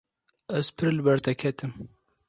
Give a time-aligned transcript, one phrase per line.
[0.59, 1.79] Ez pir li ber te ketim.